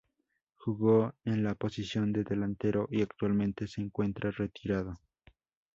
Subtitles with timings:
[0.55, 4.99] Jugó en la posición de delantero y actualmente se encuentra retirado.